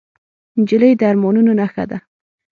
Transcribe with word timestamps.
نجلۍ 0.59 0.91
د 0.99 1.01
ارمانونو 1.11 1.51
نښه 1.59 1.83
ده. 1.89 1.97